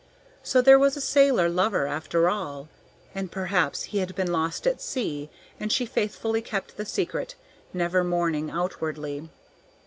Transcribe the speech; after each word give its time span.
So 0.41 0.63
there 0.63 0.79
was 0.79 0.97
a 0.97 0.99
sailor 0.99 1.47
lover 1.47 1.85
after 1.85 2.27
all, 2.27 2.69
and 3.13 3.31
perhaps 3.31 3.83
he 3.93 3.99
had 3.99 4.15
been 4.15 4.31
lost 4.31 4.65
at 4.65 4.81
sea 4.81 5.29
and 5.59 5.71
she 5.71 5.85
faithfully 5.85 6.41
kept 6.41 6.75
the 6.75 6.87
secret, 6.87 7.35
never 7.71 8.03
mourning 8.03 8.49
outwardly. 8.49 9.29